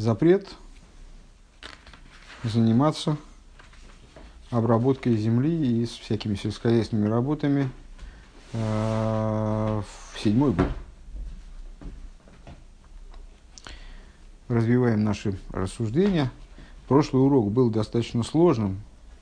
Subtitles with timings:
[0.00, 0.48] запрет
[2.42, 3.18] заниматься
[4.50, 7.68] обработкой земли и с всякими сельскохозяйственными работами
[8.54, 8.58] э,
[9.82, 10.68] в седьмой год.
[14.48, 16.32] Развиваем наши рассуждения.
[16.88, 18.80] Прошлый урок был достаточно сложным,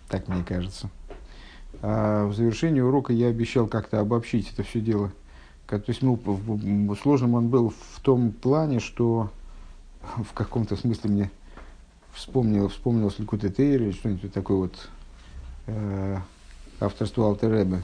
[0.08, 0.90] так мне кажется.
[1.82, 5.10] А в завершении урока я обещал как-то обобщить это все дело.
[5.66, 6.18] То есть, ну,
[7.02, 9.30] сложным он был в том плане, что
[10.02, 11.30] в каком-то смысле мне
[12.12, 14.88] вспомнил, вспомнился Ликут Тейр или что-нибудь такое вот
[15.66, 16.18] э,
[16.80, 17.82] авторство Алтеребе.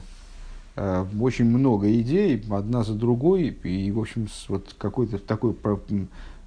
[0.75, 5.55] Э, очень много идей, одна за другой, и, в общем, вот какое-то такое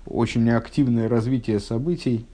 [0.07, 2.27] очень активное развитие событий,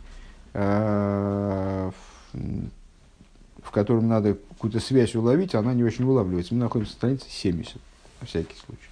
[0.52, 1.90] э,
[2.32, 6.54] в, котором надо какую-то связь уловить, она не очень улавливается.
[6.54, 7.76] Мы находимся на странице 70,
[8.20, 8.88] на всякий случай.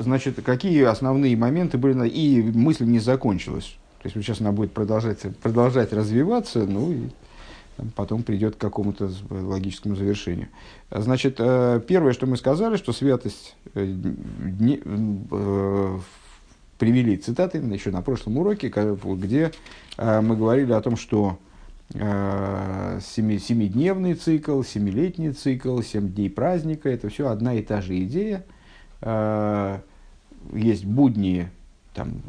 [0.00, 3.76] Значит, какие основные моменты были, и мысль не закончилась.
[4.00, 7.08] То есть, вот сейчас она будет продолжать, продолжать развиваться, ну и
[7.94, 10.48] потом придет к какому-то логическому завершению.
[10.90, 15.98] Значит, э, первое, что мы сказали, что святость э, не, э,
[16.78, 18.72] привели цитаты еще на прошлом уроке,
[19.04, 19.52] где
[19.98, 21.38] мы говорили о том, что
[21.92, 28.46] семи, семидневный цикл, семилетний цикл, семь дней праздника, это все одна и та же идея
[30.52, 31.50] есть будни,
[31.94, 32.22] там,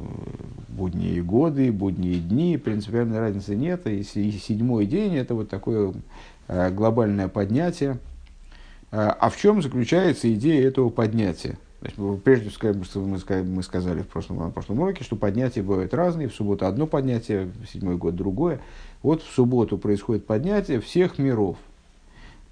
[0.69, 3.85] будние годы, будние дни, принципиальной разницы нет.
[3.87, 5.93] И седьмой день– это вот такое
[6.47, 7.97] э, глобальное поднятие.
[8.91, 11.57] Э, а в чем заключается идея этого поднятия?
[12.23, 13.05] Прежде всего,
[13.43, 16.27] мы сказали в прошлом, в прошлом уроке, что поднятия бывают разные.
[16.27, 18.59] В субботу одно поднятие, в седьмой год другое.
[19.01, 21.57] Вот в субботу происходит поднятие всех миров.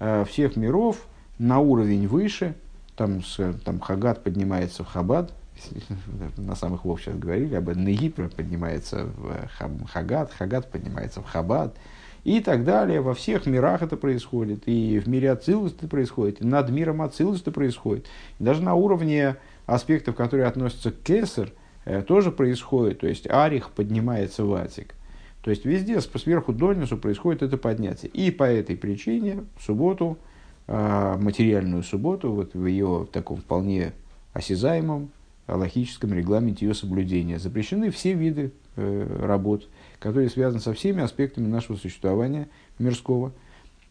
[0.00, 1.06] Э, всех миров
[1.38, 2.54] на уровень выше.
[2.96, 3.22] Там,
[3.64, 5.32] там Хагат поднимается в Хабад,
[6.36, 11.76] на самых вов сейчас говорили, об Негипре поднимается в Хагат, Хагат поднимается в Хабад
[12.24, 13.00] и так далее.
[13.00, 14.62] Во всех мирах это происходит.
[14.66, 18.06] И в мире Ацилус это происходит, и над миром Ацилус это происходит.
[18.38, 21.50] И даже на уровне аспектов, которые относятся к Кесар,
[21.84, 23.00] э, тоже происходит.
[23.00, 24.94] То есть Арих поднимается в Атик.
[25.42, 28.10] То есть везде сверху донизу происходит это поднятие.
[28.10, 30.18] И по этой причине субботу,
[30.66, 33.92] э, материальную субботу, вот в ее таком вполне
[34.34, 35.10] осязаемом
[35.56, 37.38] логическом регламенте ее соблюдения.
[37.38, 39.68] Запрещены все виды э, работ,
[39.98, 43.32] которые связаны со всеми аспектами нашего существования мирского.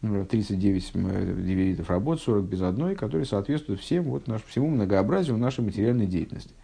[0.02, 5.62] 39 э, видов работ, 40 без одной, которые соответствуют всем, вот, наш, всему многообразию нашей
[5.62, 6.54] материальной деятельности.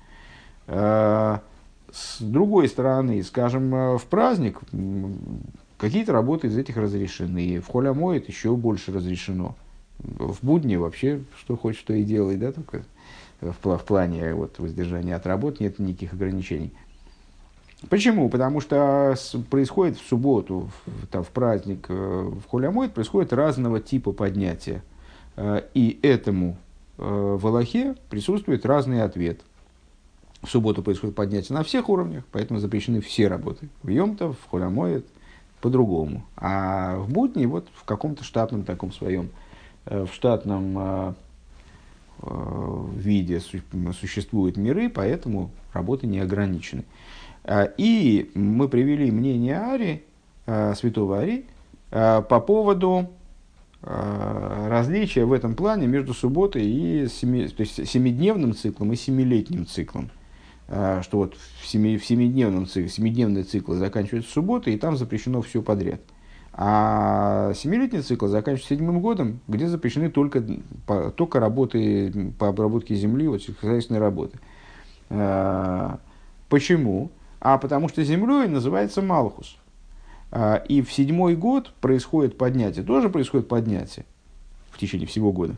[0.67, 1.43] А,
[1.93, 4.61] с другой стороны, скажем, э, в праздник
[5.77, 9.55] какие-то работы из этих разрешены, в холямоид еще больше разрешено.
[9.99, 12.85] В будни вообще что хочешь, то и делай, да, только
[13.41, 16.73] в, в плане вот, воздержания от работ нет никаких ограничений.
[17.91, 18.29] Почему?
[18.29, 19.15] Потому что
[19.51, 24.83] происходит в субботу, в, там, в праздник, э, в Холямойд происходит разного типа поднятия.
[25.37, 26.57] Э, и этому
[26.97, 29.41] э, в Аллахе присутствует разный ответ.
[30.43, 33.69] В субботу происходит поднятие на всех уровнях, поэтому запрещены все работы.
[33.83, 35.07] В Йомтов, в Холямойд
[35.61, 36.25] по-другому.
[36.37, 39.31] А в будни вот в каком-то штатном таком своем,
[39.85, 41.15] в штатном
[42.23, 46.85] виде существуют миры, поэтому работы не ограничены.
[47.45, 50.05] А, и мы привели мнение Ари,
[50.47, 51.45] э, святого Ари,
[51.91, 53.11] э, по поводу
[53.83, 60.11] различия в этом плане между субботой и семи, то есть семидневным циклом и семилетним циклом.
[60.67, 65.63] Что вот в, семи, в семидневном цикле, семидневный цикл заканчивается субботой, и там запрещено все
[65.63, 66.01] подряд–
[66.59, 70.43] а семилетний цикл заканчивается седьмым годом, где запрещены только,
[71.15, 74.39] только работы по обработке земли, вот сельскохозяйственные работы.
[75.11, 75.99] А,
[76.49, 77.11] почему?
[77.41, 79.59] А потому что землей называется Малхус.
[80.33, 84.07] А, и в седьмой год происходит поднятие, тоже происходит поднятие
[84.71, 85.57] в течение всего года.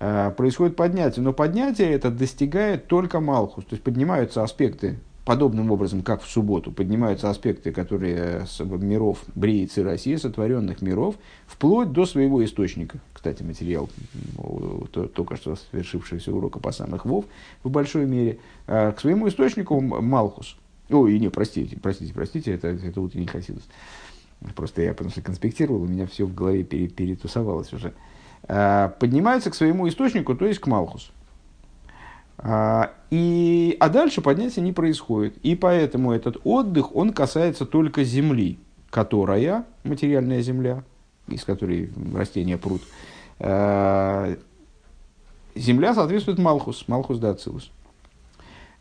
[0.00, 6.02] А, происходит поднятие, но поднятие это достигает только Малхус, то есть поднимаются аспекты подобным образом,
[6.02, 11.16] как в субботу, поднимаются аспекты, которые с миров Бриицы России, сотворенных миров,
[11.48, 13.00] вплоть до своего источника.
[13.12, 13.90] Кстати, материал
[14.92, 17.24] только что совершившегося урока по самых Вов
[17.64, 18.38] в большой мере.
[18.68, 20.56] А, к своему источнику Малхус.
[20.90, 23.64] Ой, не, простите, простите, простите, это, это утренний хасидус.
[24.54, 27.94] Просто я потому что конспектировал, у меня все в голове перетусовалось уже.
[28.44, 31.10] А, поднимаются к своему источнику, то есть к Малхусу.
[32.38, 35.36] А, и, а дальше поднятия не происходит.
[35.38, 38.58] И поэтому этот отдых, он касается только земли,
[38.90, 40.84] которая, материальная земля,
[41.28, 42.82] из которой растения прут,
[43.38, 44.36] а,
[45.54, 47.70] земля соответствует Малхус, Малхус да Ацилус.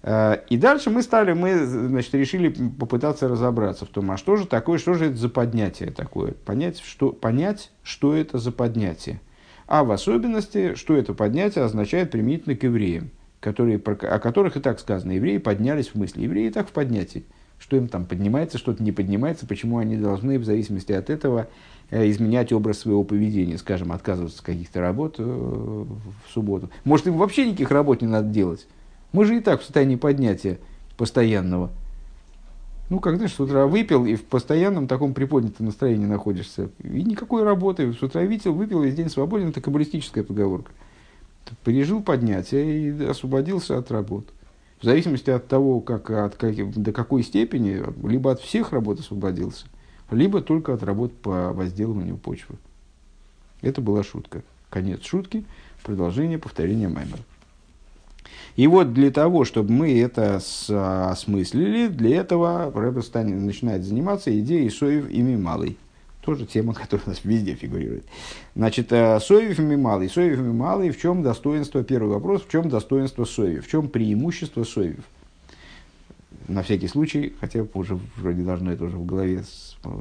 [0.08, 4.46] Э, и дальше мы стали, мы, значит, решили попытаться разобраться в том, а что же
[4.46, 9.20] такое, что же это за поднятие такое, понять, что, понять, что это за поднятие.
[9.66, 13.10] А в особенности, что это поднятие означает применительно к евреям,
[13.46, 17.24] которые, о которых и так сказано, евреи поднялись в мысли, евреи и так в поднятии.
[17.58, 21.48] Что им там поднимается, что-то не поднимается, почему они должны в зависимости от этого
[21.90, 26.70] э, изменять образ своего поведения, скажем, отказываться от каких-то работ э, в субботу.
[26.84, 28.68] Может, им вообще никаких работ не надо делать
[29.16, 30.60] мы же и так в состоянии поднятия
[30.98, 31.72] постоянного.
[32.90, 36.70] Ну, как знаешь, с утра выпил и в постоянном таком приподнятом настроении находишься.
[36.84, 37.94] И никакой работы.
[37.94, 39.50] С утра видел, выпил, весь день свободен.
[39.50, 40.72] Это каббалистическая поговорка.
[41.64, 44.28] Пережил поднятие и освободился от работ.
[44.82, 49.66] В зависимости от того, как, от, как, до какой степени, либо от всех работ освободился,
[50.12, 52.56] либо только от работ по возделыванию почвы.
[53.62, 54.44] Это была шутка.
[54.70, 55.46] Конец шутки,
[55.84, 57.22] продолжение повторения Маймера.
[58.56, 60.42] И вот для того, чтобы мы это
[61.10, 63.02] осмыслили, для этого Рэбе
[63.36, 65.78] начинает заниматься идеей соев и мималой.
[66.26, 68.06] Тоже тема, которая у нас везде фигурирует.
[68.56, 70.10] Значит, э, соев и мималый.
[70.10, 74.64] Соев и мималый, в чем достоинство, первый вопрос, в чем достоинство соев, в чем преимущество
[74.64, 75.00] соев?
[76.48, 79.44] На всякий случай, хотя уже вроде должно это уже в голове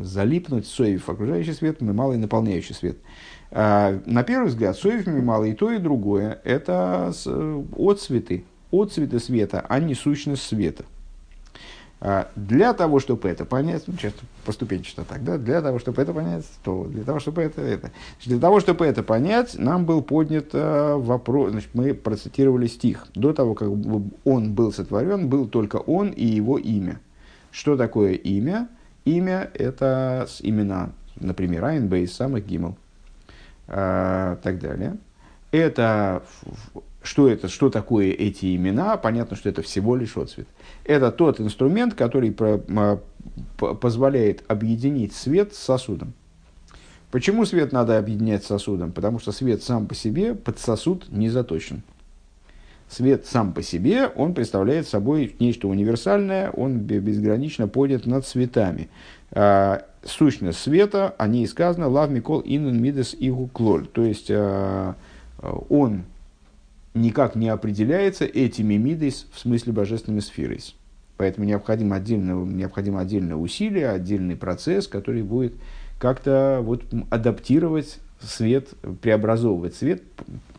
[0.03, 2.99] залипнуть, соев окружающий свет, мималый наполняющий свет.
[3.51, 9.79] А, на первый взгляд, соев мало и то, и другое– это отцветы, отцветы света, а
[9.79, 10.85] не сущность света.
[12.07, 16.13] А, для того, чтобы это понять, ну, часто поступенчато так, да, для того, чтобы это
[16.13, 17.93] понять, то для того, чтобы это, это.
[18.27, 23.07] Для того, чтобы это понять, нам был поднят э, вопрос, значит, мы процитировали стих.
[23.15, 23.71] До того, как
[24.25, 27.01] он был сотворен, был только он и его имя.
[27.51, 28.69] Что такое имя?
[29.07, 32.77] Имя– это имена, например, Айнбейс, самых Гимл
[33.67, 34.99] э, так далее.
[35.53, 36.23] Это,
[37.03, 38.99] что это, что такое эти имена?
[38.99, 40.49] Понятно, что это всего лишь отцвет.
[40.85, 42.59] Это тот инструмент, который по,
[43.57, 46.13] позволяет объединить свет с сосудом.
[47.11, 48.93] Почему свет надо объединять с сосудом?
[48.93, 51.83] Потому что свет сам по себе под сосуд не заточен.
[52.89, 58.89] Свет сам по себе, он представляет собой нечто универсальное, он безгранично поднят над цветами.
[59.31, 63.87] А, сущность света, о ней сказано «Лав Микол Инун Мидес Игу Клоль».
[63.87, 64.97] То есть, а,
[65.71, 66.03] он
[66.95, 70.61] никак не определяется этими мидес в смысле божественными сферой.
[71.17, 75.55] Поэтому необходимо отдельное, необходимо отдельное усилие, отдельный процесс, который будет
[75.99, 78.71] как-то вот адаптировать свет,
[79.01, 80.03] преобразовывать свет,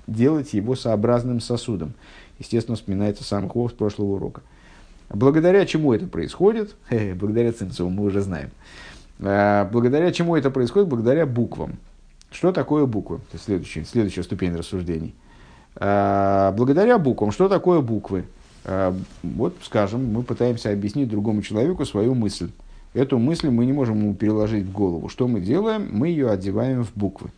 [0.07, 1.93] делать его сообразным сосудом.
[2.39, 4.41] Естественно, вспоминается сам Хов с прошлого урока.
[5.09, 6.75] Благодаря чему это происходит?
[7.15, 8.51] Благодаря Цинцеву мы уже знаем.
[9.19, 10.89] А, благодаря чему это происходит?
[10.89, 11.77] Благодаря буквам.
[12.31, 13.21] Что такое буквы?
[13.31, 15.13] Это следующая, следующая ступень рассуждений.
[15.77, 17.31] А, благодаря буквам.
[17.31, 18.25] Что такое буквы?
[18.63, 22.49] А, вот, скажем, мы пытаемся объяснить другому человеку свою мысль.
[22.93, 25.09] Эту мысль мы не можем ему переложить в голову.
[25.09, 25.89] Что мы делаем?
[25.91, 27.29] Мы ее одеваем в буквы.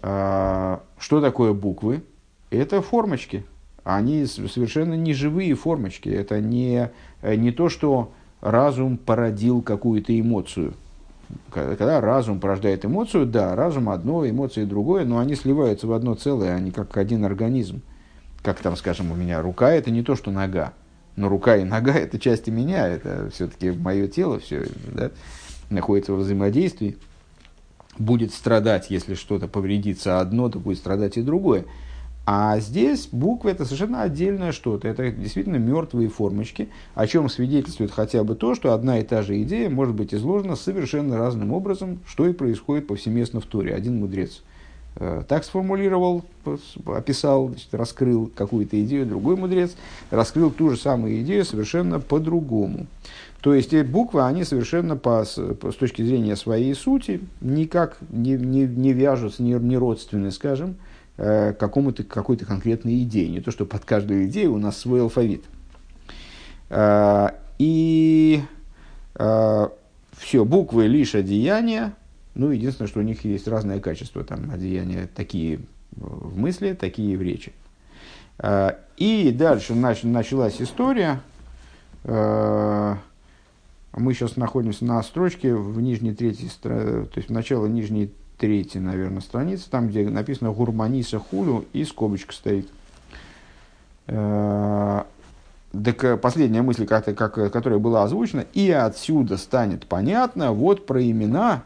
[0.00, 2.02] Что такое буквы?
[2.50, 3.44] Это формочки.
[3.82, 6.08] Они совершенно не живые формочки.
[6.08, 6.90] Это не,
[7.22, 10.74] не то, что разум породил какую-то эмоцию.
[11.50, 16.54] Когда разум порождает эмоцию, да, разум одно, эмоции другое, но они сливаются в одно целое,
[16.54, 17.82] они как один организм.
[18.42, 20.74] Как там, скажем, у меня рука– это не то, что нога.
[21.16, 25.10] Но рука и нога– это части меня, это все-таки мое тело, все да,
[25.70, 26.98] находится в взаимодействии.
[27.98, 31.64] Будет страдать, если что-то повредится одно, то будет страдать и другое.
[32.26, 34.88] А здесь буквы это совершенно отдельное что-то.
[34.88, 39.42] Это действительно мертвые формочки, о чем свидетельствует хотя бы то, что одна и та же
[39.42, 43.74] идея может быть изложена совершенно разным образом, что и происходит повсеместно в Торе.
[43.74, 44.42] Один мудрец
[44.96, 46.24] э, так сформулировал,
[46.86, 49.76] описал, значит, раскрыл какую-то идею, другой мудрец
[50.10, 52.86] раскрыл ту же самую идею совершенно по-другому.
[53.42, 58.62] То есть буквы, они совершенно по, с, с точки зрения своей сути никак не, не,
[58.62, 60.76] не вяжутся, не, не родственны, скажем,
[61.16, 63.28] э, какому-то, какой-то конкретной идее.
[63.28, 65.44] Не то, что под каждую идею у нас свой алфавит.
[66.70, 67.28] Э,
[67.58, 68.42] и
[69.14, 69.68] э,
[70.16, 71.94] все, буквы лишь одеяния.
[72.34, 74.24] Ну, единственное, что у них есть разное качество.
[74.24, 75.60] Там одеяния такие
[75.92, 77.52] в мысли, такие в речи.
[78.96, 81.20] И дальше нач, началась история.
[83.96, 89.20] Мы сейчас находимся на строчке в нижней третьей, то есть в начало нижней третья, наверное,
[89.20, 92.68] страница, там, где написано «Гурманиса хулю» и скобочка стоит.
[95.74, 101.02] Так э, последняя мысль, как, как, которая была озвучена, и отсюда станет понятно вот про
[101.02, 101.64] имена,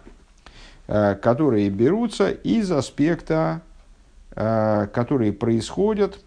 [0.87, 3.61] э, которые берутся из аспекта,
[4.35, 6.21] э, которые происходят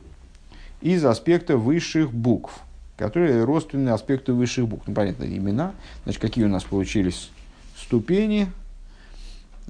[0.82, 2.60] из аспекта высших букв.
[2.98, 4.84] которые родственны аспекту высших букв.
[4.86, 5.72] Ну, понятно, имена.
[6.04, 7.32] Значит, какие у нас получились
[7.76, 8.52] ступени.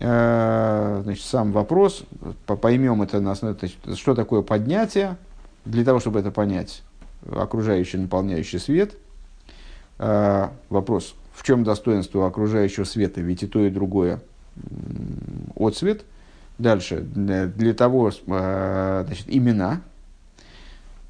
[0.03, 2.03] Э, значит, сам вопрос,
[2.47, 3.55] поймем это на основе,
[3.93, 5.15] что такое поднятие,
[5.63, 6.81] для того, чтобы это понять,
[7.31, 8.95] окружающий, наполняющий свет.
[9.99, 14.21] Э, вопрос, в чем достоинство окружающего света, ведь и то, и другое
[15.55, 16.03] отцвет.
[16.57, 19.81] Дальше, для того, э, значит, имена.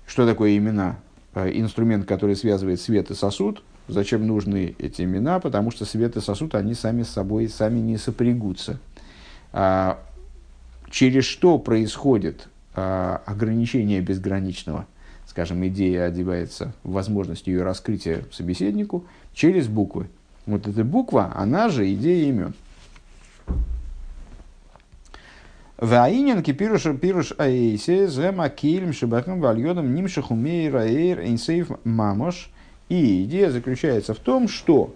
[0.05, 0.97] Что такое имена?
[1.33, 5.39] Инструмент, который связывает свет и сосуд– Зачем нужны эти имена?
[5.39, 8.79] Потому что свет и сосуд, они сами с собой сами не сопрягутся.
[9.51, 9.99] А,
[10.89, 14.85] через что происходит а, ограничение безграничного?
[15.27, 20.07] Скажем, идея одевается в возможность ее раскрытия собеседнику через буквы.
[20.45, 22.53] Вот эта буква, она же идея имен.
[25.77, 31.23] Ваинен кипируш пируш аэйсе зема кильм шибахам вальодам нимшаху мейра эйр
[31.83, 32.51] мамош–
[32.91, 34.93] и идея заключается в том, что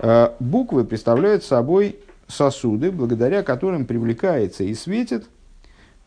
[0.00, 5.26] э, буквы представляют собой сосуды, благодаря которым привлекается и светит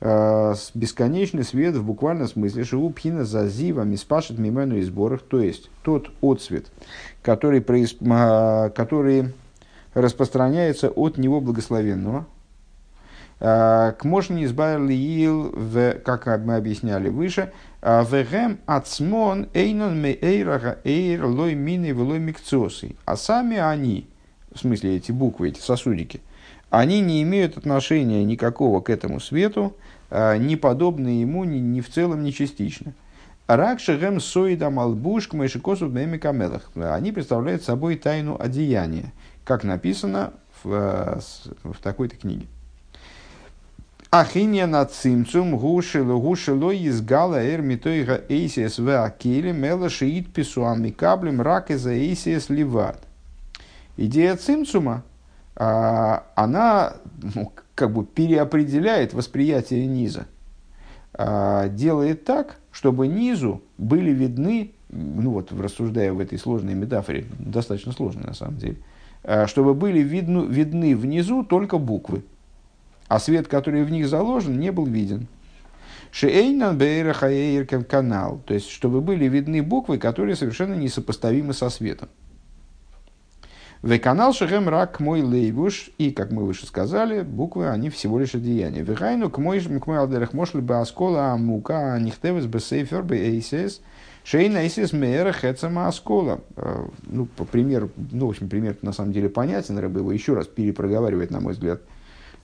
[0.02, 6.12] э, бесконечный свет в буквальном смысле шиупхина зазива миспашет мимену и сборах, то есть тот
[6.22, 6.66] отсвет,
[7.22, 9.34] который, э, который
[9.94, 12.26] распространяется от него благословенного,
[13.40, 17.52] к можно избавили, как мы объясняли выше,
[17.82, 22.96] а вегем ацмон эйнон ме эйрага эйр лой мины велой микцосы.
[23.06, 24.08] А сами они,
[24.52, 26.22] в смысле эти буквы, эти сосудики,
[26.72, 29.78] они не имеют отношения никакого к этому свету,
[30.10, 32.94] а, не подобны ему ни, ни в целом, ни частично.
[33.48, 35.88] Ракшегем соида малбуш к мэшикосу
[36.20, 36.72] камелах.
[36.76, 39.14] Они представляют собой тайну одеяния,
[39.44, 41.20] как написано в, а,
[41.64, 42.48] в такой-то книге.
[44.18, 50.90] Ахинья на цимцум гушило гушило из гала эр митоига эйсиес в акеле мела шиит писуами
[50.90, 52.98] каблем рак из эйсиес ливад.
[53.98, 55.04] Идея цимцума,
[55.58, 56.94] а, она
[57.36, 60.28] ну, как бы переопределяет восприятие низа.
[61.14, 67.92] А, делает так, чтобы низу были видны, ну вот рассуждая в этой сложной метафоре, достаточно
[67.92, 68.78] сложной на самом деле,
[69.26, 72.24] а, чтобы были видны, видны внизу только буквы
[73.08, 75.28] а свет, который в них заложен, не был виден.
[76.12, 76.80] Шейнан
[77.86, 82.10] канал, то есть, чтобы были видны буквы, которые совершенно несопоставимы со светом.
[83.82, 88.34] В канал шехем рак мой лейбуш, и, как мы выше сказали, буквы, они всего лишь
[88.34, 88.82] одеяния.
[88.82, 93.82] Вехайну к мой к мой алдерах мошли бы аскола амука анихтевес бы сейфер бы эйсес,
[94.24, 96.40] шейна эйсес меера хецама аскола.
[96.56, 100.34] Э, ну, по примеру, ну, в общем, пример на самом деле понятен, рыба его еще
[100.34, 101.82] раз перепроговаривать, на мой взгляд–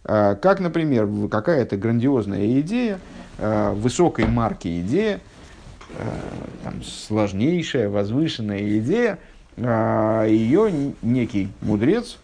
[0.03, 2.99] как, например, какая-то грандиозная идея,
[3.37, 5.19] а, высокой марки идея,
[5.97, 6.03] а,
[6.63, 9.19] там, сложнейшая, возвышенная идея,
[9.57, 12.19] ее некий мудрец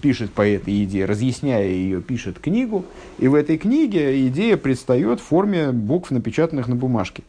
[0.00, 2.84] пишет по этой идее, разъясняя ее, пишет книгу,
[3.18, 7.22] и в этой книге идея предстает в форме букв, напечатанных на бумажке.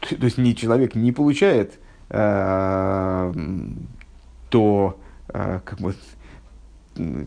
[0.00, 1.78] То есть не, человек не получает
[2.10, 3.34] то,
[5.26, 5.94] как бы,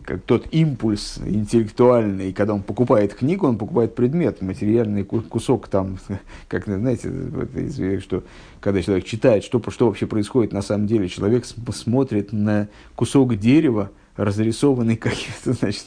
[0.04, 5.98] как тот импульс интеллектуальный, когда он покупает книгу, он покупает предмет, материальный кусок там,
[6.48, 8.24] как, знаете, что
[8.60, 13.90] когда человек читает, что, что вообще происходит на самом деле, человек смотрит на кусок дерева,
[14.16, 15.86] разрисованный каким-то, значит,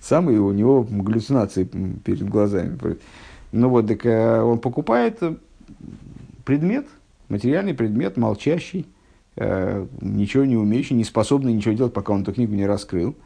[0.00, 2.78] самые у него галлюцинации перед глазами.
[3.52, 5.20] Ну вот, так э, он покупает
[6.44, 6.86] предмет,
[7.28, 8.86] материальный предмет, молчащий,
[9.36, 13.16] ничего не умеющий, не способный ничего делать, пока он эту книгу не раскрыл.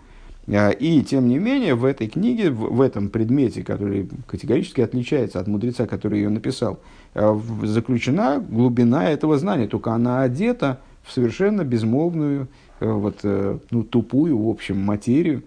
[0.47, 5.47] Э, и, тем не менее, в этой книге, в, этом предмете, который категорически отличается от
[5.47, 6.81] мудреца, который ее написал,
[7.15, 12.49] э, заключена глубина этого знания, только она одета в совершенно безмолвную,
[12.81, 15.45] вот, ну, тупую, в общем, материю,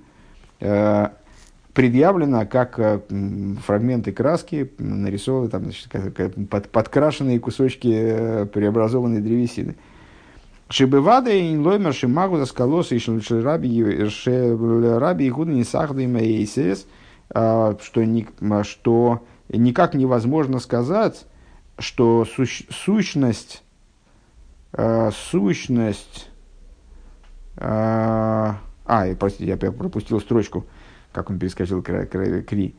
[1.74, 3.04] предъявлена как
[3.66, 5.90] фрагменты краски, нарисованы, там, значит,
[6.50, 9.76] под, подкрашенные кусочки преобразованной древесины.
[10.72, 13.00] Шибывада и лоймер шимагу за скалоса и
[15.00, 16.08] раби Игуда не сахда и
[17.82, 18.04] что,
[18.64, 21.26] что никак невозможно сказать,
[21.80, 23.64] что сущ, сущность,
[25.32, 26.30] сущность,
[27.58, 28.58] э, а,
[29.20, 30.68] простите, я пропустил строчку,
[31.12, 32.76] как он перескочил к, к, кри.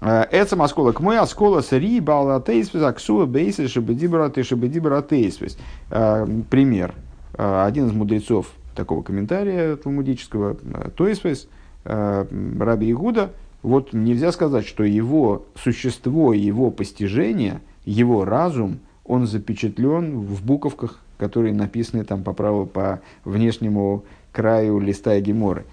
[0.00, 5.58] Это маскола к мой аскола с ри бала тейсвис аксуа бейсис шебедибра ты шебедибра тейсвис.
[5.88, 6.94] Пример.
[7.42, 11.48] А, один из мудрецов такого комментария талмудического, э, Тойсвес,
[11.86, 12.26] э,
[12.58, 13.32] Раби Игуда,
[13.62, 21.54] вот нельзя сказать, что его существо, его постижение, его разум, он запечатлен в буковках, которые
[21.54, 25.64] написаны там по праву по внешнему краю листа Геморы.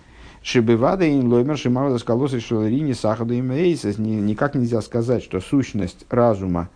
[0.41, 6.69] Шибывада и лоймер шимауда скалосы шеларини сахаду и Никак нельзя сказать, что сущность разума,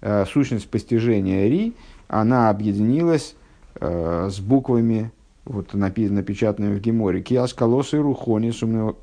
[0.00, 1.74] э, сущность постижения ри,
[2.08, 3.34] она объединилась
[3.78, 5.12] с буквами,
[5.44, 8.52] вот напечатанными в Геморе, киас колосы рухони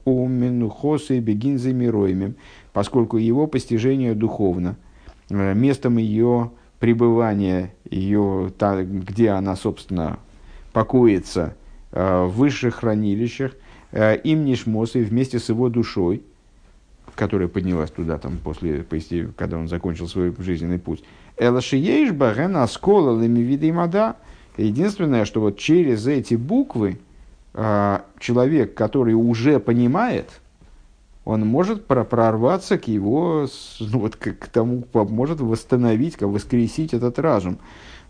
[0.06, 2.36] уменухосы бегинзы мироимем,
[2.74, 4.78] поскольку его постижение духовно,
[5.30, 10.20] э, местом ее пребывания, ее, та, где она, собственно,
[10.74, 11.56] покоится
[11.92, 13.54] э, в высших хранилищах,
[13.92, 16.22] э, им нишмосы вместе с его душой,
[17.16, 18.86] которая поднялась туда там после,
[19.36, 21.04] когда он закончил свой жизненный путь.
[21.38, 24.18] Элашиеиш барен аскола лемивиды мада.
[24.58, 27.00] Единственное, что вот через эти буквы
[27.54, 30.30] человек, который уже понимает–
[31.28, 33.48] он может прорваться к его,
[33.82, 37.60] ну, вот к, к тому, может восстановить, как воскресить этот разум.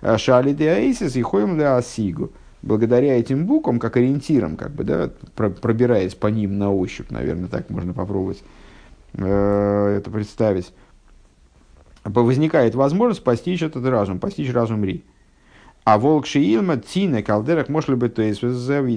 [0.01, 2.31] А Шали де аисис и хоем де асигу.
[2.61, 7.71] Благодаря этим буквам, как ориентирам, как бы, да, пробираясь по ним на ощупь, наверное, так
[7.71, 8.43] можно попробовать
[9.13, 10.71] э, это представить,
[12.03, 15.03] возникает возможность постичь этот разум, постичь разум Ри.
[15.87, 18.41] А волк шиилма тина калдерах может быть то есть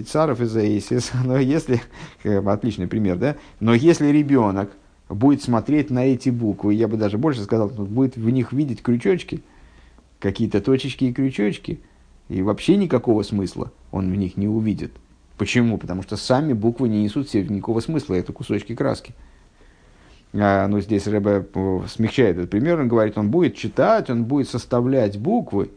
[0.08, 1.12] царов из Аисис.
[1.24, 1.80] Но если,
[2.24, 3.36] э, отличный пример, да?
[3.60, 4.72] Но если ребенок
[5.08, 9.44] будет смотреть на эти буквы, я бы даже больше сказал, будет в них видеть крючочки,
[10.18, 11.78] какие-то точечки и крючочки,
[12.28, 14.90] и вообще никакого смысла он в них не увидит.
[15.38, 15.78] Почему?
[15.78, 19.14] Потому что сами буквы не несут себе никакого смысла, это кусочки краски.
[20.32, 24.48] А, но здесь Рэбе э, смягчает этот пример, он говорит, он будет читать, он будет
[24.48, 25.70] составлять буквы,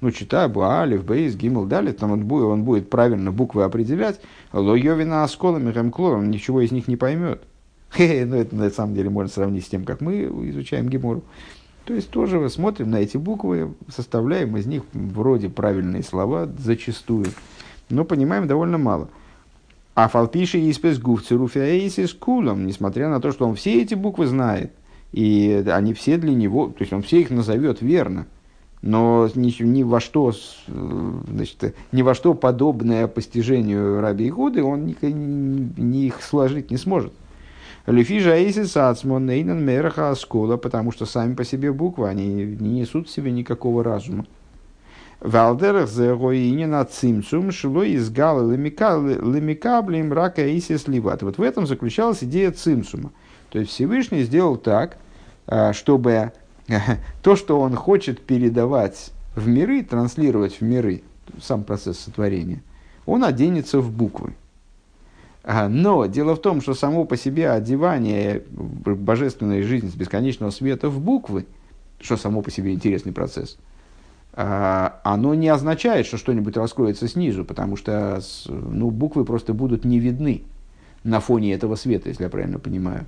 [0.00, 4.20] ну, читаю, Алиф, Бейс, Гимл, Дали, там он будет, он будет правильно буквы определять,
[4.52, 7.42] Лойовина Асколами, Хемклором, ничего из них не поймет.
[7.90, 11.22] Хе, ну, это на самом деле можно сравнить с тем, как мы изучаем Гемору.
[11.84, 17.26] То есть тоже смотрим на эти буквы, составляем из них вроде правильные слова, зачастую,
[17.90, 19.08] но понимаем довольно мало.
[19.94, 24.72] А фалпиши и спес гуфцеруфиаисис кулом, несмотря на то, что он все эти буквы знает,
[25.12, 28.26] и они все для него, то есть он все их назовет верно–
[28.86, 30.34] но ни, ни во что,
[30.66, 36.76] значит, ни во что подобное постижению Раби Игуды он ни, ни, ни их сложить не
[36.76, 37.14] сможет.
[37.86, 43.08] Лефижа Эйсис Ацмон Нейнан Мераха Аскола, потому что сами по себе буквы, они не несут
[43.08, 44.26] в себе никакого разума.
[45.20, 51.22] Валдерах зе на цимцум шло из галы лемикаблим рака Эйсис Ливат.
[51.22, 53.12] Вот в этом заключалась идея цимцума.
[53.48, 54.98] То есть Всевышний сделал так,
[55.46, 56.32] а, чтобы
[57.22, 61.02] то, что он хочет передавать в миры, транслировать в миры,
[61.40, 62.62] сам процесс сотворения,
[63.06, 64.34] он оденется в буквы.
[65.42, 70.88] А, но дело в том, что само по себе одевание божественной жизни с бесконечного света
[70.88, 71.46] в буквы,
[72.00, 73.58] что само по себе интересный процесс,
[74.32, 79.98] а, оно не означает, что что-нибудь раскроется снизу, потому что ну, буквы просто будут не
[79.98, 80.44] видны
[81.02, 83.04] на фоне этого света, если я правильно понимаю.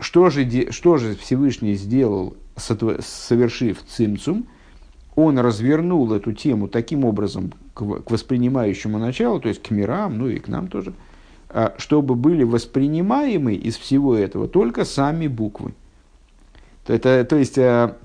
[0.00, 4.46] Что же, что же Всевышний сделал, совершив цимцум?
[5.14, 10.38] Он развернул эту тему таким образом к, воспринимающему началу, то есть к мирам, ну и
[10.38, 10.92] к нам тоже,
[11.48, 15.74] а, чтобы были воспринимаемы из всего этого только сами буквы.
[16.86, 17.96] Это, то есть, а,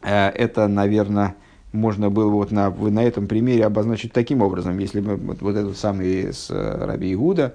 [0.00, 1.34] а, это, наверное,
[1.72, 5.76] можно было вот на, на этом примере обозначить таким образом, если бы вот, вот этот
[5.76, 7.54] самый с Раби Игуда,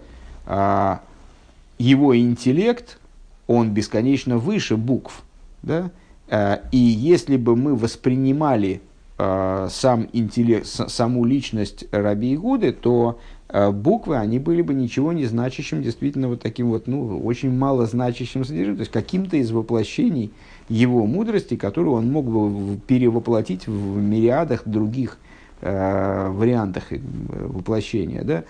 [1.79, 2.99] его интеллект–
[3.47, 5.23] он бесконечно выше букв.
[5.61, 5.91] Да?
[6.27, 8.81] Э, и если бы мы воспринимали
[9.17, 15.25] э, сам интеллект, саму личность Раби Игуды, то э, буквы, они были бы ничего не
[15.25, 20.31] значащим, действительно вот таким вот, ну, очень мало значащим содержимым, то есть каким-то из воплощений
[20.69, 25.19] его мудрости, которую он мог бы перевоплотить в мириадах других
[25.61, 28.23] э, вариантах воплощения.
[28.23, 28.43] Да?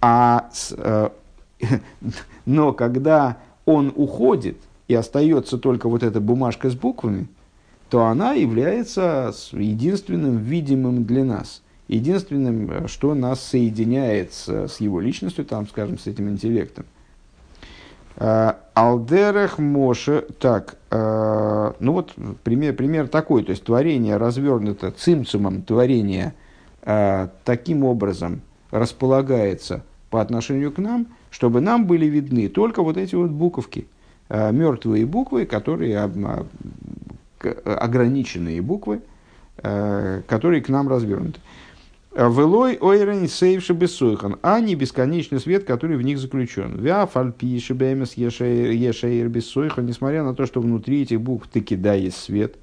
[0.00, 1.10] А с, э,
[2.46, 3.38] но когда
[3.70, 4.56] он уходит
[4.88, 7.28] и остается только вот эта бумажка с буквами,
[7.88, 15.68] то она является единственным видимым для нас, единственным, что нас соединяет с, его личностью, там,
[15.68, 16.84] скажем, с этим интеллектом.
[18.16, 25.62] А, Алдерех Моше, так, э, ну вот пример, пример такой, то есть творение развернуто цимцумом,
[25.62, 26.34] творение
[26.82, 33.14] э, таким образом располагается по отношению к нам– чтобы нам были видны только вот эти
[33.14, 33.86] вот буковки,
[34.28, 36.46] э, мертвые буквы, которые а,
[37.64, 39.00] ограниченные буквы,
[39.58, 41.40] э, которые к нам развернуты.
[42.12, 46.76] Велой ойрен сейвши бессойхан, а не бесконечный свет, который в них заключен.
[46.76, 52.16] Вя фальпи шибемес ешейр бессойхан, несмотря на то, что внутри этих букв таки да есть
[52.16, 52.56] свет.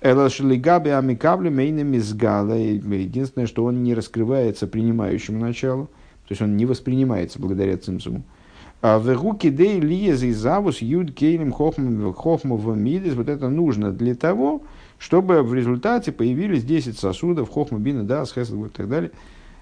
[0.00, 2.54] Элашлигаби амикабли мейнами сгала.
[2.54, 5.90] Единственное, что он не раскрывается принимающему началу,
[6.32, 8.22] то есть он не воспринимается благодаря цимсуму.
[8.80, 13.12] А в руки дей лиез и завус юд кейлем хохмов мидис.
[13.12, 14.62] Вот это нужно для того,
[14.98, 19.10] чтобы в результате появились 10 сосудов, хохма, бина, да, и так далее,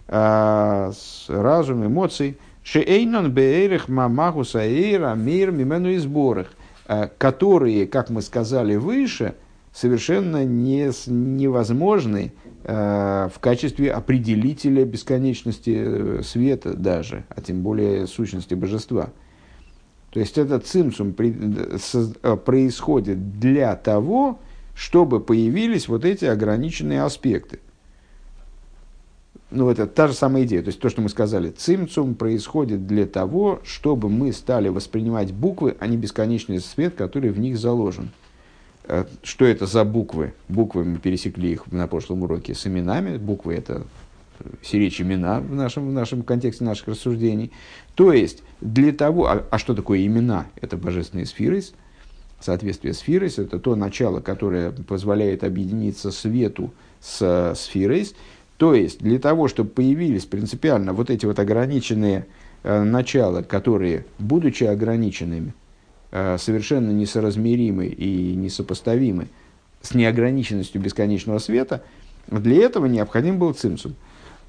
[0.07, 2.39] а, с разум, эмоций.
[2.63, 6.53] Шейнон беэрих мамаху саэйра мир мимену и сборах,
[6.87, 9.35] а, которые, как мы сказали выше,
[9.73, 12.33] совершенно не, невозможны
[12.64, 19.11] в качестве определителя бесконечности э, света даже, а тем более сущности божества.
[20.11, 24.40] То есть этот цимсум э, происходит для того,
[24.75, 27.61] чтобы появились вот эти ограниченные аспекты.
[29.51, 30.62] Ну, это та же самая идея.
[30.62, 35.77] То есть, то, что мы сказали, цимцум происходит для того, чтобы мы стали воспринимать буквы,
[35.81, 38.11] а не бесконечный свет, который в них заложен.
[38.90, 40.35] Э, что это за буквы?
[40.48, 43.18] Буквы мы пересекли их на прошлом уроке с именами.
[43.18, 43.87] Буквы это
[44.62, 47.53] сиречь имена в нашем, в нашем контексте наших рассуждений.
[47.94, 50.46] То есть, для того, а, а что такое имена?
[50.61, 51.62] Это божественные сферы,
[52.40, 58.09] соответствие сферы, это то начало, которое позволяет объединиться свету с сферой.
[58.57, 62.26] То есть, для того, чтобы появились принципиально вот эти вот ограниченные
[62.64, 65.55] э, начала, которые, будучи ограниченными,
[66.11, 69.29] совершенно несоразмеримы и несопоставимы
[69.81, 71.83] с неограниченностью бесконечного света,
[72.29, 73.94] для этого необходим был цимсум.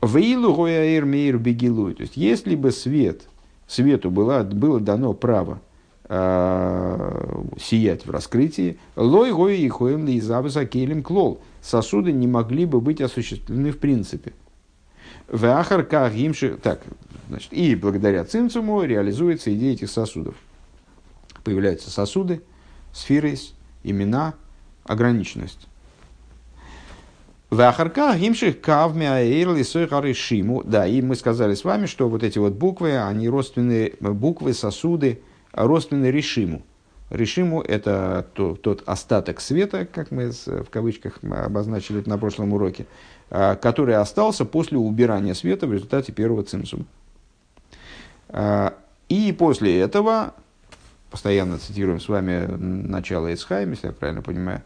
[0.01, 1.93] Вейлу гояэр мейр бегилуй.
[1.93, 3.23] То есть, если бы свет,
[3.67, 5.61] свету было, было дано право
[6.09, 11.39] э, сиять в раскрытии, лой гоя и хоем ли изабаса келем клол.
[11.61, 14.33] Сосуды не могли бы быть осуществлены в принципе.
[15.27, 16.57] Вахар гимши.
[16.61, 16.81] Так,
[17.29, 20.35] значит, и благодаря цимцуму реализуется идея этих сосудов
[21.43, 22.41] появляются сосуды,
[22.93, 23.35] сферы,
[23.83, 24.35] имена,
[24.83, 25.67] ограниченность.
[27.51, 30.63] Вахарка гимших кавми аэйрли шиму.
[30.63, 35.21] Да, и мы сказали с вами, что вот эти вот буквы, они родственные буквы, сосуды,
[35.51, 36.61] родственные решиму.
[37.09, 42.85] Решиму– это то, тот остаток света, как мы в кавычках обозначили на прошлом уроке,
[43.29, 46.85] а, который остался после убирания света в результате первого цимсума.
[48.29, 48.75] А,
[49.09, 50.35] и после этого
[51.11, 54.63] постоянно цитируем с вами начало Исхайм, если я правильно понимаю,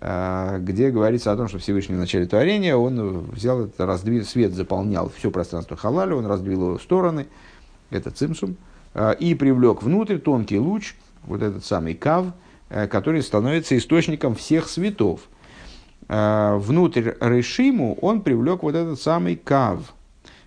[0.00, 4.52] а, где говорится о том, что Всевышний в начале творения, он взял это, раздвиг, свет
[4.52, 7.28] заполнял все пространство халаля, он раздвил его в стороны,
[7.90, 8.56] это цимсум,
[8.92, 12.26] а, и привлек внутрь тонкий луч, вот этот самый кав,
[12.68, 15.20] э, который становится источником всех светов.
[16.08, 19.94] А, внутрь Решиму он привлек вот этот самый кав–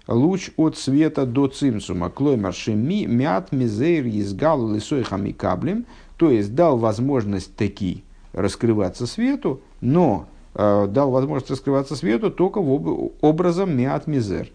[0.07, 5.85] луч от света до цимсума, клоймар шеми, мят мизейр изгал лисой хамикаблем,
[6.17, 12.71] то есть дал возможность таки раскрываться свету, но э, дал возможность раскрываться свету только в
[12.71, 14.49] об, образом мят мизер.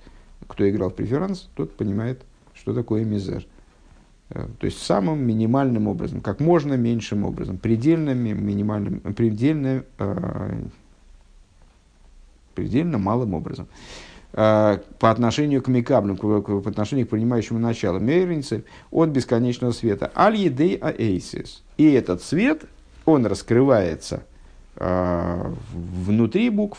[0.46, 2.22] Кто играл в преферанс, тот понимает,
[2.54, 3.46] что такое мизер.
[4.30, 10.62] Э, то есть самым минимальным образом, как можно меньшим образом, предельно минимальным, предельно, э,
[12.54, 13.68] предельно малым образом.
[14.32, 20.10] По отношению к микаблям, по отношению к принимающему началу, мейринцы от бесконечного света.
[20.16, 21.62] Аль едей аэйсис.
[21.76, 22.62] И этот свет,
[23.04, 24.22] он раскрывается
[24.76, 26.78] э, внутри букв.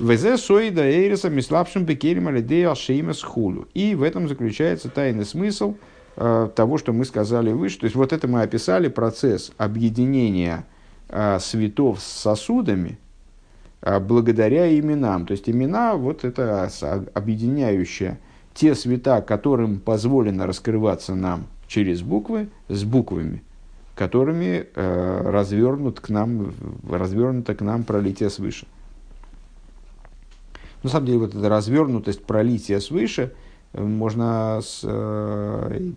[0.00, 3.66] Везе соида эйриса мислапшим бекерим алидей ашеймас хулу.
[3.74, 5.74] И в этом заключается тайный смысл
[6.16, 7.80] э, того, что мы сказали выше.
[7.80, 10.64] То есть вот это мы описали процесс объединения
[11.10, 12.98] э, светов с сосудами–
[13.82, 15.26] благодаря именам.
[15.26, 16.70] То есть имена вот это
[17.14, 18.18] объединяющее
[18.54, 23.42] те света, которым позволено раскрываться нам через буквы, с буквами,
[23.94, 26.52] которыми э, развернут к нам,
[26.90, 28.66] развернуто к нам пролитие свыше.
[30.82, 33.32] На самом деле, вот эта развернутость пролития свыше
[33.72, 34.60] э, можно...
[34.62, 35.90] С, э,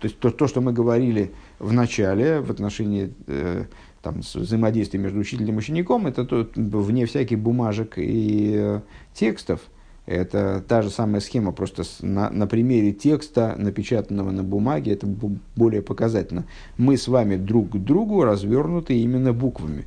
[0.00, 3.64] то есть то, то, что мы говорили в начале в отношении э,
[4.02, 8.80] там, взаимодействие между учителем и учеником, это то, вне всяких бумажек и э,
[9.14, 9.60] текстов.
[10.06, 15.06] Это та же самая схема, просто на, на примере текста, напечатанного на бумаге, это
[15.54, 16.46] более показательно.
[16.78, 19.84] Мы с вами друг к другу развернуты именно буквами.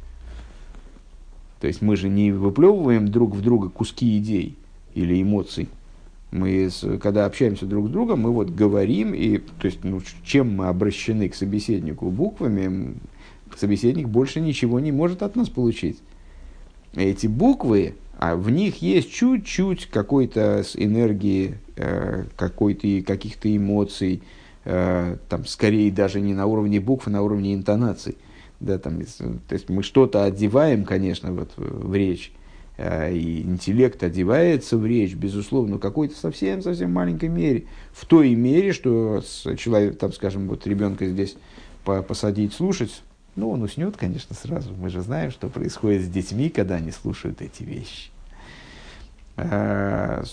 [1.59, 4.57] То есть мы же не выплевываем друг в друга куски идей
[4.93, 5.69] или эмоций.
[6.31, 6.69] Мы,
[7.01, 11.29] когда общаемся друг с другом, мы вот говорим, и то есть, ну, чем мы обращены
[11.29, 12.93] к собеседнику буквами,
[13.57, 15.99] собеседник больше ничего не может от нас получить.
[16.95, 24.21] Эти буквы, а в них есть чуть-чуть какой-то энергии, э, какой-то, каких-то эмоций,
[24.65, 28.17] э, там, скорее даже не на уровне букв, а на уровне интонаций.
[28.59, 32.31] Да, там, то есть мы что-то одеваем, конечно, вот, в речь,
[32.77, 37.63] э, и интеллект одевается в речь, безусловно, какой-то совсем-совсем маленькой мере.
[37.91, 39.23] В той мере, что
[39.57, 41.37] человек, там, скажем, вот ребенка здесь
[41.83, 43.01] посадить слушать,
[43.35, 44.73] ну, он уснет, конечно, сразу.
[44.73, 48.09] Мы же знаем, что происходит с детьми, когда они слушают эти вещи.
[49.37, 50.23] А,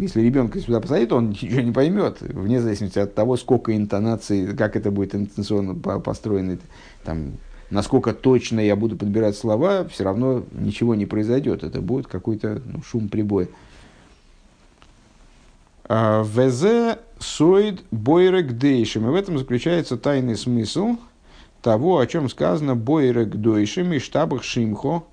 [0.00, 4.76] если ребенка сюда посадить, он ничего не поймет, вне зависимости от того, сколько интонаций, как
[4.76, 6.58] это будет интонационно построено,
[7.04, 7.32] там,
[7.70, 11.62] насколько точно я буду подбирать слова, все равно ничего не произойдет.
[11.62, 13.46] Это будет какой-то ну, шум прибоя.
[15.84, 19.06] А, ВЗ соид бойрек дейшим.
[19.06, 20.96] И в этом заключается тайный смысл
[21.62, 25.04] того, о чем сказано бойрек дойшим и штабах шимхо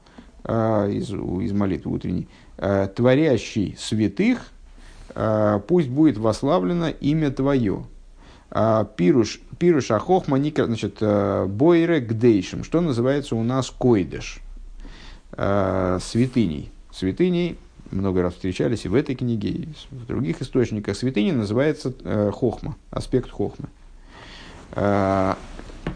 [0.44, 2.28] э, из, из молитвы утренней.
[2.58, 4.40] Э, творящий святых,
[5.16, 7.86] э, пусть будет вославлено имя твое.
[8.50, 14.40] Пируш, пируш ахохма никра, значит, бойрек дейшим, что называется у нас койдыш,
[15.34, 16.72] э, святыней.
[16.92, 17.60] Святыней
[17.92, 20.98] много раз встречались и в этой книге, и в других источниках.
[20.98, 23.68] Святыня называется э, хохма, аспект хохмы.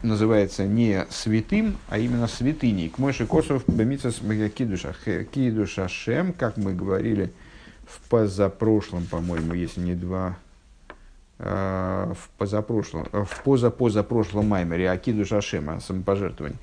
[0.02, 2.90] Э, называется не святым, а именно святыней.
[2.90, 4.22] К Мойши Косов Бемицас
[4.56, 4.96] Кидуша,
[5.32, 7.34] Кидуша Шем, как мы говорили
[7.86, 10.38] в позапрошлом, по-моему, если не два,
[11.40, 16.60] э, в позапрошлом, в позапозапрошлом маймере, Акиду Шашема, самопожертвование.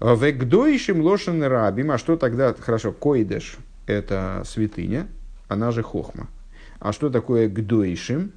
[0.00, 5.08] Вегдоишим лошен рабим, а что тогда, хорошо, койдеш, это святыня,
[5.48, 6.28] она же хохма.
[6.78, 8.32] А что такое гдоишим,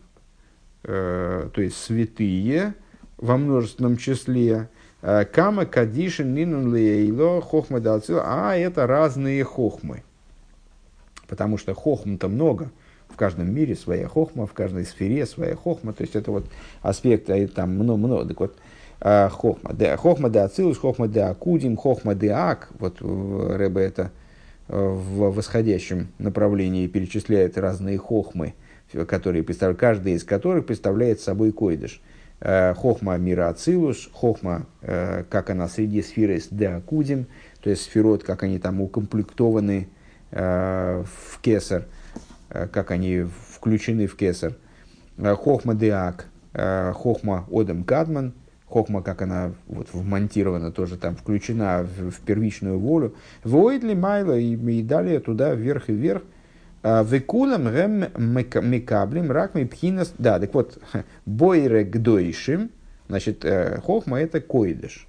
[0.83, 2.73] э, то есть святые
[3.21, 4.67] во множественном числе,
[5.01, 10.03] э, кама кадишин нинун лейло хохма дацил, а это разные хохмы.
[11.27, 12.71] Потому что хохм-то много,
[13.07, 16.45] в каждом мире своя хохма, в каждой сфере своя хохма, то есть это вот
[16.81, 18.27] аспект, а там много-много.
[18.27, 18.57] Так вот,
[18.99, 24.11] э, хохма, де, хохма де ацилус, хохма де акудим, хохма де ак, вот Рэбе это
[24.67, 28.53] в восходящем направлении перечисляет разные хохмы,
[29.05, 32.01] которые каждый из которых представляет собой койдыш.
[32.43, 37.27] Э, хохма мира Ацилус, хохма, э, как она среди сферы с Деакудим,
[37.61, 39.89] то есть сферот, как они там укомплектованы
[40.31, 41.85] э, в кесар,
[42.49, 44.53] как они включены в кесар.
[45.17, 48.33] Хохма Деак, хохма Одам Кадман,
[48.65, 53.13] хохма, как она вот вмонтирована, тоже там включена в, в первичную волю.
[53.43, 56.23] Воидли Майла и, и далее туда вверх и вверх.
[56.83, 60.13] А, Векулам гэм мекаблим рак пхинас.
[60.17, 60.77] Да, так вот,
[61.25, 62.71] бойре гдойшим,
[63.07, 65.07] значит, э, хохма это койдыш.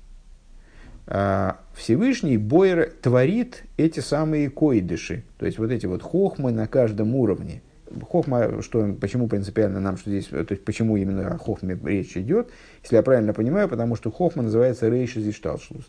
[1.07, 7.15] А, Всевышний бойр творит эти самые койдыши, то есть вот эти вот хохмы на каждом
[7.15, 7.63] уровне–
[8.11, 12.51] Хохма, что, почему принципиально нам, что здесь, то есть почему именно о Хохме речь идет,
[12.83, 15.89] если я правильно понимаю, потому что Хохма называется Рейши Зишталшлус.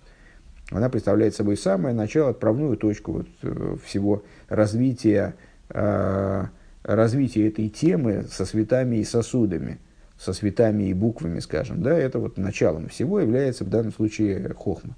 [0.72, 5.36] Она представляет собой самое начало, отправную точку вот, э, всего развития,
[5.70, 6.46] э,
[6.84, 9.80] развития этой темы со светами и сосудами,
[10.18, 11.82] со светами и буквами, скажем.
[11.82, 14.96] Да, это вот началом всего является в данном случае Хохма.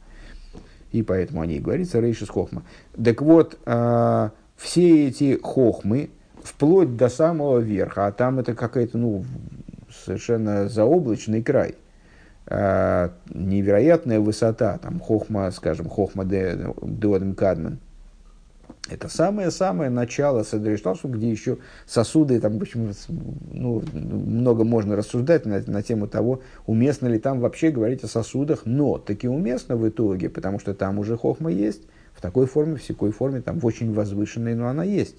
[0.91, 2.63] И поэтому о ней говорится Рейшис Хохма.
[3.03, 6.09] Так вот, э, все эти Хохмы,
[6.43, 9.25] вплоть до самого верха, а там это какая-то, ну,
[9.89, 11.75] совершенно заоблачный край.
[12.47, 17.79] А, невероятная высота, там, хохма, скажем, хохма де, де Кадман.
[18.87, 22.91] Это самое-самое начало Седришталсу, где еще сосуды, там, почему,
[23.51, 28.61] ну, много можно рассуждать на, на тему того, уместно ли там вообще говорить о сосудах,
[28.65, 31.81] но таки уместно в итоге, потому что там уже хохма есть,
[32.13, 35.17] в такой форме, в такой форме, там, в очень возвышенной, но она есть.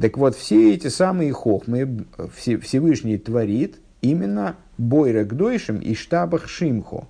[0.00, 7.08] Так вот, все эти самые хохмы Всевышний творит именно бойра гдойшим и штабах шимхо.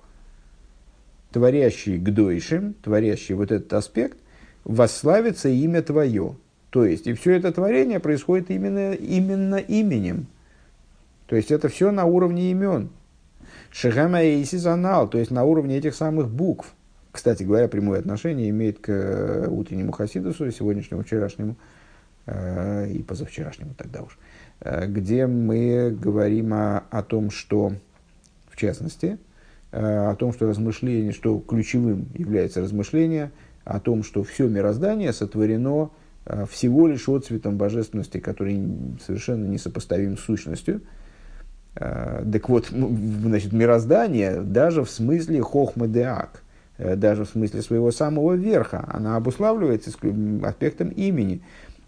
[1.31, 4.17] Творящий гдойшим, творящий вот этот аспект,
[4.65, 6.35] восславится имя твое.
[6.69, 10.27] То есть, и все это творение происходит именно, именно именем.
[11.27, 12.89] То есть, это все на уровне имен.
[13.71, 16.73] Шехама и Сизанал, то есть на уровне этих самых букв.
[17.11, 21.55] Кстати говоря, прямое отношение имеет к утреннему Хасидусу, сегодняшнему, вчерашнему.
[22.25, 24.17] Э, и позавчерашнему тогда уж,
[24.61, 27.73] э, где мы говорим о, о том, что,
[28.49, 29.19] в частности,
[29.71, 33.31] э, о том, что размышление, что ключевым является размышление,
[33.65, 35.89] о том, что все мироздание сотворено
[36.49, 38.63] всего лишь отцветом божественности, который
[39.05, 40.81] совершенно несопоставим с сущностью.
[41.75, 46.41] Так вот, значит, мироздание даже в смысле хохмадеак,
[46.77, 49.91] даже в смысле своего самого верха, она обуславливается
[50.43, 51.41] аспектом имени.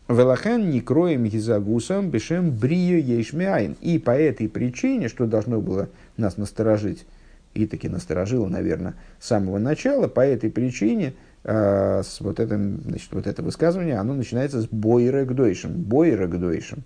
[0.07, 3.75] Велахен не кроем гизагусом бешем брию ешмяин.
[3.81, 7.05] И по этой причине, что должно было нас насторожить,
[7.53, 10.07] и таки насторожило, наверное, с самого начала.
[10.07, 11.13] По этой причине э,
[11.47, 15.81] с вот, это, значит, вот это высказывание, оно начинается с бойра гдойшем.
[15.81, 16.83] Бойра гдойшем.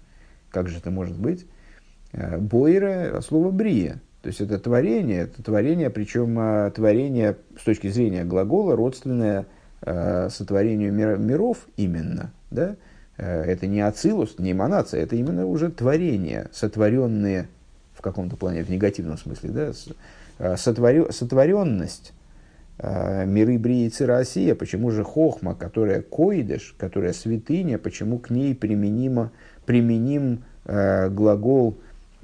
[0.51, 1.47] Как же это может быть?
[2.11, 4.01] Э, бойра– слово брия.
[4.21, 9.47] То есть это творение, это творение, причем э, творение с точки зрения глагола родственное
[9.81, 12.31] э, сотворению мир, миров именно.
[12.51, 12.75] Да?
[13.17, 17.47] Э, это не ацилус, не эманация, это именно уже творение, сотворенные
[17.93, 19.73] в каком-то плане, в негативном смысле, да,
[20.43, 22.20] Э, сотворю, сотворенность э,
[22.81, 29.31] миры Бриицы Россия, почему же хохма, которая коидыш, которая святыня, почему к ней применимо,
[29.65, 31.77] применим э, глагол,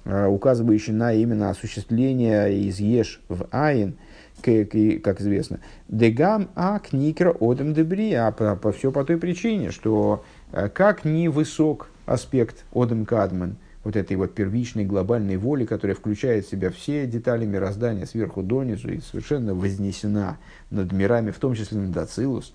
[0.03, 3.97] э, указывающий на именно осуществление из еш в айн,
[4.41, 4.69] как,
[5.03, 5.59] как известно.
[5.87, 11.27] Дегам ак никра одем дебрия, по, по, все по той причине, что э, как ни
[11.27, 17.07] высок аспект одем кадман– вот этой вот первичной глобальной воли, которая включает в себя все
[17.07, 20.39] детали мироздания сверху донизу и совершенно вознесена
[20.71, 22.53] над мирами, в том числе над Ацилус,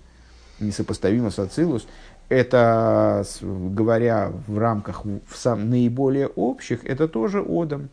[0.59, 1.87] несопоставимо с Ацилус,
[2.29, 7.89] это, говоря в рамках в сам, наиболее общих, это тоже Одам.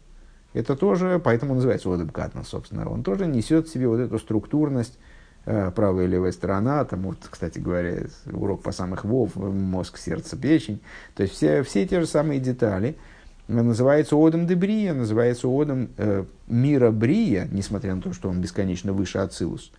[0.52, 2.90] Это тоже, поэтому называется Одам Катна, собственно.
[2.90, 4.98] Он тоже несет в себе вот эту структурность,
[5.46, 10.36] э, правая и левая сторона, там вот, кстати говоря, урок по самых вов, мозг, сердце,
[10.36, 10.80] печень.
[11.14, 12.98] То есть все, все те же самые детали–
[13.50, 18.92] называется Одом де Брия, называется Одом э, мира Брия, несмотря на то, что он бесконечно
[18.92, 19.72] выше Ацилус.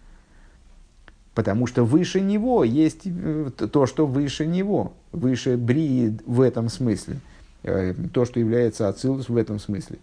[1.33, 7.19] Потому что выше него есть э, то, что выше него, выше Брии в этом смысле,
[7.63, 9.99] э, то, что является Ацилус в этом смысле.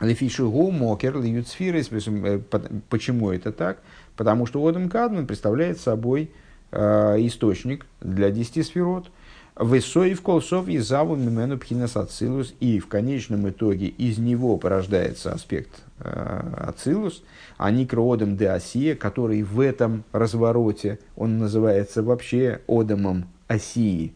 [0.00, 1.90] Лефишигу, Мокер, Льюцфирис.
[1.92, 2.40] Э,
[2.88, 3.78] почему это так?
[4.16, 6.30] Потому что Одам Кадман представляет собой
[6.70, 9.10] э, источник для десяти сферот–
[9.60, 12.54] Высоев колсов и заву мимену пхинас ацилус.
[12.60, 17.22] И в конечном итоге из него порождается аспект э, ацилус,
[17.58, 24.14] а никроодом де осия, который в этом развороте, он называется вообще одомом осии.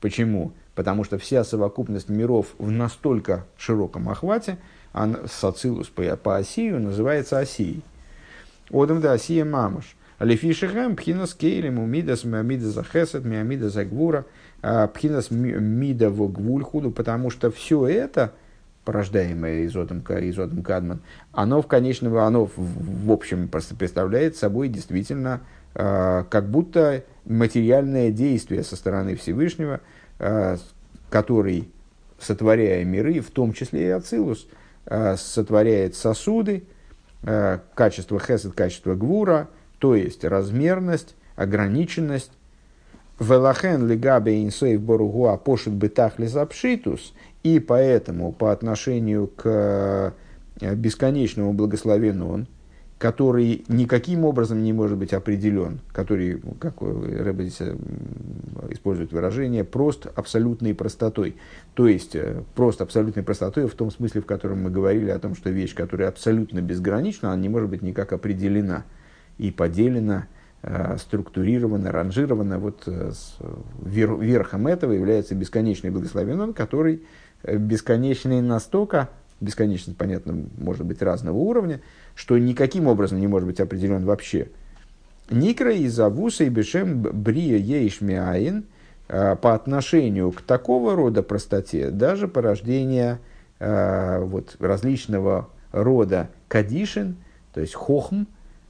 [0.00, 0.52] Почему?
[0.74, 4.56] Потому что вся совокупность миров в настолько широком охвате,
[4.94, 7.82] а с ацилус по, по осию называется осией.
[8.70, 9.95] Одом де осия мамаш.
[10.18, 14.24] Лефишехем пхинас кейлем умидас миамида за хесед миамида за гвура–
[14.94, 18.32] пхинас мида в гвульхуду, потому что все это,
[18.84, 21.00] порождаемое изотом, изотом Кадман,
[21.32, 25.40] оно в конечном, оно в, в общем представляет собой действительно
[25.74, 29.80] как будто материальное действие со стороны Всевышнего,
[30.18, 30.56] э,
[31.10, 31.68] который,
[32.18, 34.48] сотворяя миры, в том числе и Ацилус,
[34.86, 36.64] э, сотворяет сосуды,
[37.24, 42.32] э, качество хесед, качество гвура, то есть размерность, ограниченность,
[43.18, 50.12] Велахен лигабе инсейв боругуа пошит бытах лизапшитус, и поэтому по отношению к
[50.60, 52.46] э, бесконечному благословенному он,
[52.98, 57.76] который никаким образом не может быть определен, который, как Рэбе здесь э,
[58.70, 61.36] использует выражение, прост абсолютной простотой.
[61.72, 65.34] То есть, э, просто абсолютной простотой в том смысле, в котором мы говорили о том,
[65.34, 68.84] что вещь, которая абсолютно безгранична, она не может быть никак определена
[69.38, 70.26] и поделена
[70.68, 72.58] Э, структурировано, ранжировано.
[72.58, 73.12] Вот э,
[73.84, 77.04] верхом этого является бесконечный благословен который
[77.44, 81.82] э, бесконечный настолько, бесконечность, понятно, может быть разного уровня,
[82.16, 84.48] что никаким образом не может быть определен вообще.
[85.30, 88.64] Никра из Авуса и Бешем Брия Ейшмиаин
[89.06, 93.20] по отношению к такого рода простоте, даже порождение
[93.60, 97.16] вот, различного рода кадишин,
[97.54, 98.24] то есть хохм,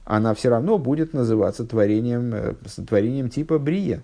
[0.07, 2.53] она все равно будет называться творением, э,
[2.87, 4.01] творением типа брия,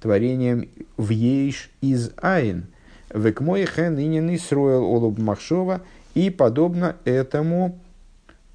[0.00, 2.66] творением в ейш из айн.
[3.12, 5.82] Векмой хен инин исроил олуб махшова
[6.14, 7.78] и подобно этому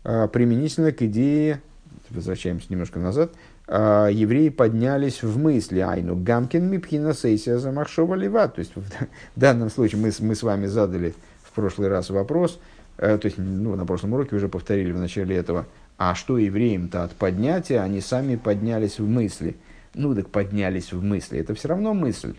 [0.03, 1.61] а, применительно к идее,
[2.09, 3.31] возвращаемся немножко назад,
[3.67, 8.49] а, евреи поднялись в мысли айну гамкин мипхина сессия за махшова лева.
[8.49, 8.73] То есть
[9.35, 12.59] в данном случае мы, мы с вами задали в прошлый раз вопрос,
[12.97, 15.65] э, то есть ну, на прошлом уроке уже повторили в начале этого,
[15.99, 17.81] а что евреям-то от поднятия?
[17.81, 19.57] Они сами поднялись в мысли.
[19.93, 21.37] Ну, так поднялись в мысли.
[21.37, 22.35] Это все равно мысль.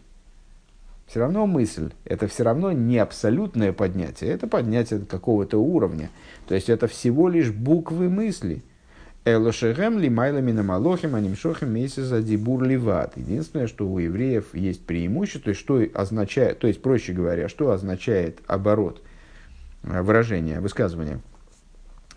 [1.07, 1.93] Все равно мысль.
[2.07, 4.31] Это все равно не абсолютное поднятие.
[4.31, 6.09] Это поднятие какого-то уровня.
[6.49, 8.63] То есть, это всего лишь буквы мысли.
[9.27, 13.19] Элошехем ли майлами малохим анимшохим месяц за дибур ливат.
[13.19, 19.03] Единственное, что у евреев есть преимущество, что означает, то есть, проще говоря, что означает оборот
[19.83, 21.21] э, выражения, высказывания–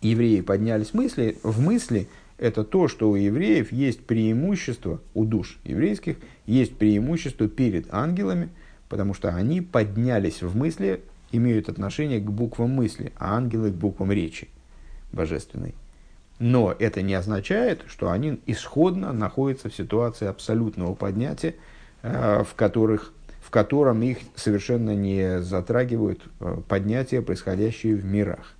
[0.04, 6.18] евреи поднялись мысли, в мысли, это то, что у евреев есть преимущество, у душ еврейских
[6.46, 8.50] есть преимущество перед ангелами,
[8.90, 11.02] потому что они поднялись в мысли,
[11.32, 14.50] имеют отношение к буквам мысли, а ангелы к буквам речи
[15.12, 15.74] божественной.
[16.40, 21.56] Но это не означает, что они исходно находятся в ситуации абсолютного поднятия,
[22.02, 26.22] в, которых, в котором их совершенно не затрагивают
[26.68, 28.56] поднятия, происходящие в мирах.